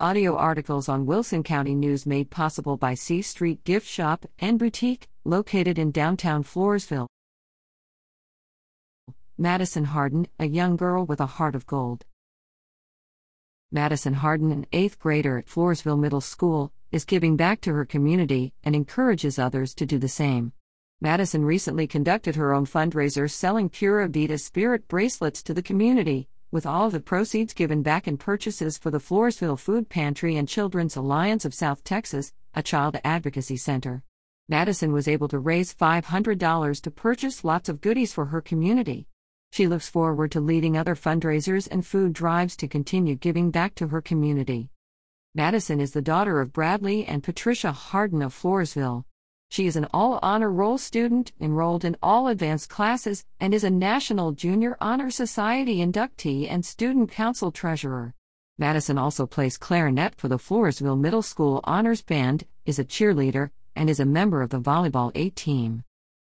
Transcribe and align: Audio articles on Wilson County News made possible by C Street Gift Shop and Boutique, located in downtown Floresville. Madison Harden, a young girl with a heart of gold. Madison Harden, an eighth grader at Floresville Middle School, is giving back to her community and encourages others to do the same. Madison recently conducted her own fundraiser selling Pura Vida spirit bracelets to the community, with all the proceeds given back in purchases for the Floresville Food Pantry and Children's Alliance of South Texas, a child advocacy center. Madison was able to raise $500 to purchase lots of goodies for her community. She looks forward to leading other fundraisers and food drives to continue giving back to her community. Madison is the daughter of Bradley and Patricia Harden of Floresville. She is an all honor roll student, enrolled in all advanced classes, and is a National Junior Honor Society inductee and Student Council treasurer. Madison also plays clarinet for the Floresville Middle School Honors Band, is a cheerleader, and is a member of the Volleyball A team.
Audio 0.00 0.34
articles 0.34 0.88
on 0.88 1.06
Wilson 1.06 1.44
County 1.44 1.72
News 1.72 2.04
made 2.04 2.28
possible 2.28 2.76
by 2.76 2.94
C 2.94 3.22
Street 3.22 3.62
Gift 3.62 3.86
Shop 3.86 4.26
and 4.40 4.58
Boutique, 4.58 5.08
located 5.22 5.78
in 5.78 5.92
downtown 5.92 6.42
Floresville. 6.42 7.06
Madison 9.38 9.84
Harden, 9.84 10.26
a 10.40 10.46
young 10.46 10.74
girl 10.74 11.06
with 11.06 11.20
a 11.20 11.26
heart 11.26 11.54
of 11.54 11.64
gold. 11.68 12.04
Madison 13.70 14.14
Harden, 14.14 14.50
an 14.50 14.66
eighth 14.72 14.98
grader 14.98 15.38
at 15.38 15.46
Floresville 15.46 16.00
Middle 16.00 16.20
School, 16.20 16.72
is 16.90 17.04
giving 17.04 17.36
back 17.36 17.60
to 17.60 17.72
her 17.72 17.84
community 17.84 18.52
and 18.64 18.74
encourages 18.74 19.38
others 19.38 19.76
to 19.76 19.86
do 19.86 19.98
the 19.98 20.08
same. 20.08 20.52
Madison 21.00 21.44
recently 21.44 21.86
conducted 21.86 22.34
her 22.34 22.52
own 22.52 22.66
fundraiser 22.66 23.30
selling 23.30 23.68
Pura 23.68 24.08
Vida 24.08 24.38
spirit 24.38 24.88
bracelets 24.88 25.40
to 25.44 25.54
the 25.54 25.62
community, 25.62 26.28
with 26.54 26.64
all 26.66 26.88
the 26.88 27.00
proceeds 27.00 27.52
given 27.52 27.82
back 27.82 28.06
in 28.06 28.16
purchases 28.16 28.78
for 28.78 28.88
the 28.92 29.00
Floresville 29.00 29.58
Food 29.58 29.88
Pantry 29.88 30.36
and 30.36 30.48
Children's 30.48 30.94
Alliance 30.94 31.44
of 31.44 31.52
South 31.52 31.82
Texas, 31.82 32.32
a 32.54 32.62
child 32.62 32.96
advocacy 33.02 33.56
center. 33.56 34.04
Madison 34.48 34.92
was 34.92 35.08
able 35.08 35.26
to 35.26 35.40
raise 35.40 35.74
$500 35.74 36.80
to 36.80 36.90
purchase 36.92 37.42
lots 37.42 37.68
of 37.68 37.80
goodies 37.80 38.12
for 38.12 38.26
her 38.26 38.40
community. 38.40 39.08
She 39.50 39.66
looks 39.66 39.88
forward 39.88 40.30
to 40.30 40.40
leading 40.40 40.76
other 40.76 40.94
fundraisers 40.94 41.66
and 41.68 41.84
food 41.84 42.12
drives 42.12 42.56
to 42.58 42.68
continue 42.68 43.16
giving 43.16 43.50
back 43.50 43.74
to 43.74 43.88
her 43.88 44.00
community. 44.00 44.70
Madison 45.34 45.80
is 45.80 45.90
the 45.90 46.02
daughter 46.02 46.40
of 46.40 46.52
Bradley 46.52 47.04
and 47.04 47.24
Patricia 47.24 47.72
Harden 47.72 48.22
of 48.22 48.32
Floresville. 48.32 49.02
She 49.54 49.68
is 49.68 49.76
an 49.76 49.86
all 49.94 50.18
honor 50.20 50.50
roll 50.50 50.78
student, 50.78 51.30
enrolled 51.40 51.84
in 51.84 51.96
all 52.02 52.26
advanced 52.26 52.68
classes, 52.68 53.24
and 53.38 53.54
is 53.54 53.62
a 53.62 53.70
National 53.70 54.32
Junior 54.32 54.76
Honor 54.80 55.12
Society 55.12 55.76
inductee 55.76 56.50
and 56.50 56.66
Student 56.66 57.12
Council 57.12 57.52
treasurer. 57.52 58.14
Madison 58.58 58.98
also 58.98 59.26
plays 59.26 59.56
clarinet 59.56 60.16
for 60.16 60.26
the 60.26 60.38
Floresville 60.38 60.98
Middle 60.98 61.22
School 61.22 61.60
Honors 61.62 62.02
Band, 62.02 62.42
is 62.66 62.80
a 62.80 62.84
cheerleader, 62.84 63.50
and 63.76 63.88
is 63.88 64.00
a 64.00 64.04
member 64.04 64.42
of 64.42 64.50
the 64.50 64.60
Volleyball 64.60 65.12
A 65.14 65.30
team. 65.30 65.84